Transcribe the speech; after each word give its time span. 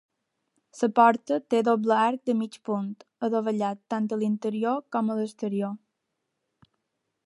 La 0.77 0.87
porta 0.99 1.37
té 1.53 1.59
doble 1.67 1.97
arc 2.05 2.25
de 2.31 2.35
mig 2.41 2.57
punt 2.69 2.89
adovellat 3.29 3.83
tant 3.95 4.11
a 4.17 4.21
l'interior 4.23 4.85
com 4.97 5.11
a 5.17 5.23
l'exterior. 5.23 5.81